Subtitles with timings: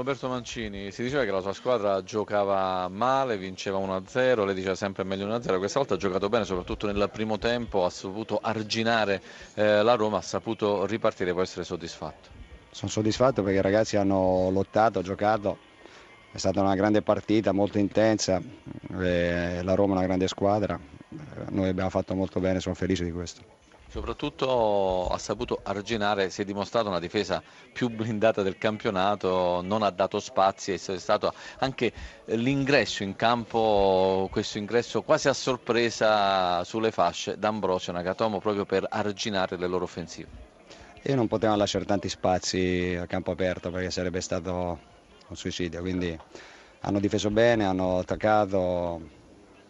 [0.00, 5.04] Roberto Mancini, si diceva che la sua squadra giocava male, vinceva 1-0, lei diceva sempre
[5.04, 9.20] meglio 1-0, questa volta ha giocato bene, soprattutto nel primo tempo, ha saputo arginare
[9.52, 12.30] eh, la Roma, ha saputo ripartire, può essere soddisfatto.
[12.70, 15.58] Sono soddisfatto perché i ragazzi hanno lottato, giocato,
[16.32, 18.40] è stata una grande partita, molto intensa,
[19.00, 20.80] eh, la Roma è una grande squadra,
[21.50, 23.59] noi abbiamo fatto molto bene, sono felice di questo.
[23.90, 29.90] Soprattutto ha saputo arginare, si è dimostrata una difesa più blindata del campionato, non ha
[29.90, 31.92] dato spazi, è stato anche
[32.26, 38.86] l'ingresso in campo, questo ingresso quasi a sorpresa sulle fasce d'Ambrosio e Nagatomo proprio per
[38.88, 40.28] arginare le loro offensive.
[41.02, 44.78] E non potevano lasciare tanti spazi a campo aperto perché sarebbe stato
[45.26, 46.16] un suicidio, quindi
[46.82, 49.00] hanno difeso bene, hanno attaccato,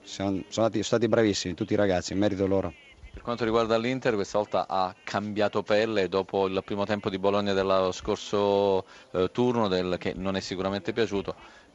[0.02, 2.74] sono, sono stati bravissimi tutti i ragazzi, in merito loro.
[3.12, 7.52] Per quanto riguarda l'Inter, questa volta ha cambiato pelle dopo il primo tempo di Bologna
[7.52, 11.34] dello scorso eh, turno, del, che non è sicuramente piaciuto,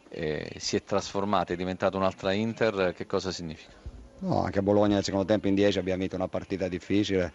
[0.09, 3.73] eh, si è trasformata, è diventata un'altra Inter, che cosa significa?
[4.19, 7.33] No, anche a Bologna nel secondo tempo in 10 abbiamo vinto una partita difficile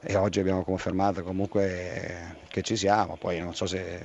[0.00, 4.00] e oggi abbiamo confermato comunque che ci siamo, poi non so se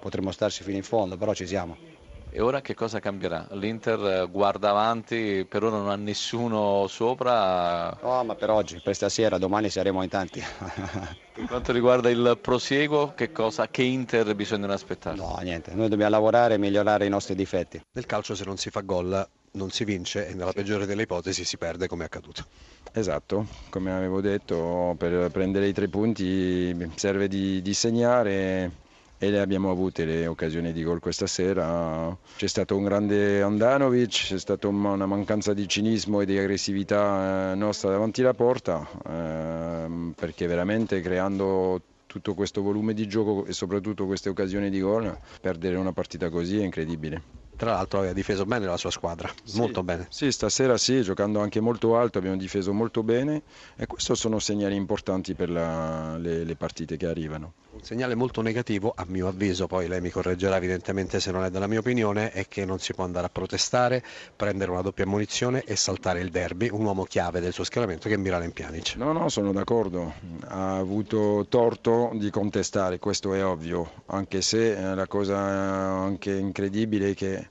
[0.00, 1.97] potremo starci fino in fondo, però ci siamo.
[2.30, 3.46] E ora che cosa cambierà?
[3.52, 7.96] L'Inter eh, guarda avanti, per ora non ha nessuno sopra.
[8.02, 10.40] No, ma per oggi, per stasera, domani saremo in tanti.
[11.32, 15.16] per quanto riguarda il prosieguo, che, cosa, che Inter bisogna aspettare?
[15.16, 17.82] No, niente, noi dobbiamo lavorare e migliorare i nostri difetti.
[17.92, 21.44] Nel calcio se non si fa gol non si vince e nella peggiore delle ipotesi
[21.44, 22.44] si perde come è accaduto.
[22.92, 28.86] Esatto, come avevo detto, per prendere i tre punti serve di, di segnare
[29.18, 32.16] e le abbiamo avute le occasioni di gol questa sera.
[32.36, 37.54] C'è stato un grande Andanovic, c'è stata una mancanza di cinismo e di aggressività eh,
[37.56, 44.06] nostra davanti alla porta, ehm, perché veramente creando tutto questo volume di gioco e soprattutto
[44.06, 47.36] queste occasioni di gol, perdere una partita così è incredibile.
[47.58, 50.06] Tra l'altro aveva difeso bene la sua squadra, sì, molto bene.
[50.10, 53.42] Sì, stasera sì, giocando anche molto alto abbiamo difeso molto bene
[53.74, 57.54] e questi sono segnali importanti per la, le, le, partite che arrivano.
[57.78, 61.50] Un segnale molto negativo, a mio avviso, poi lei mi correggerà evidentemente se non è
[61.50, 64.02] della mia opinione, è che non si può andare a protestare,
[64.34, 68.14] prendere una doppia munizione e saltare il derby, un uomo chiave del suo schieramento che
[68.14, 68.96] è Miralem Pjanic.
[68.96, 70.12] No, no, sono d'accordo,
[70.48, 77.10] ha avuto torto di contestare, questo è ovvio, anche se eh, la cosa anche incredibile
[77.10, 77.48] è che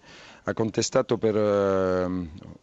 [0.47, 2.09] ha contestato per uh,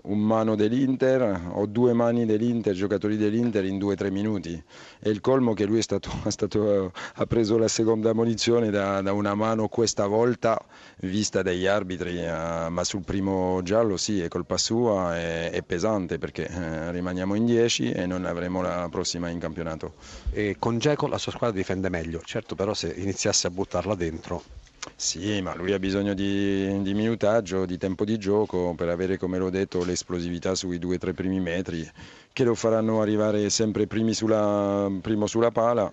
[0.04, 4.62] un mano dell'Inter o due mani dell'Inter, giocatori dell'Inter in due o tre minuti.
[4.98, 9.34] E il colmo che lui stato, stato, ha preso la seconda munizione da, da, una
[9.34, 10.58] mano questa volta
[11.00, 16.16] vista dagli arbitri, uh, ma sul primo giallo sì, è colpa sua, è, è pesante
[16.16, 19.96] perché uh, rimaniamo in 10 e non avremo la prossima in campionato.
[20.30, 24.63] E con Geco la sua squadra difende meglio, certo però se iniziasse a buttarla dentro
[24.96, 29.38] sì, ma lui ha bisogno di, di, minutaggio, di tempo di gioco per avere, come
[29.38, 31.88] l'ho detto, l'esplosività sui due o tre primi metri
[32.32, 35.92] che lo faranno arrivare sempre sulla, primo sulla pala.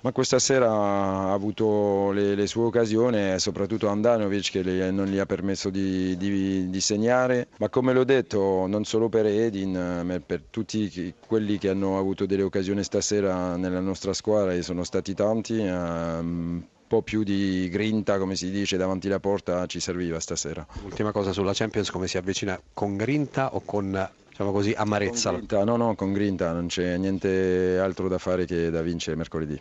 [0.00, 5.16] Ma questa sera ha avuto le, le sue occasioni, soprattutto Andanovic che le, non gli
[5.16, 7.48] ha permesso di, di, di, segnare.
[7.56, 12.26] Ma come l'ho detto, non solo per Edin, ma per tutti quelli che hanno avuto
[12.26, 18.18] delle occasioni stasera nella nostra squadra, e sono stati tanti, ehm, po' più di grinta,
[18.18, 20.66] come si dice, davanti alla porta ci serviva stasera.
[20.84, 25.30] Ultima cosa sulla Champions, come si avvicina con grinta o con diciamo così, amarezza?
[25.30, 29.16] Con grinta, no, no, con grinta, non c'è niente altro da fare che da vincere
[29.16, 29.60] mercoledì.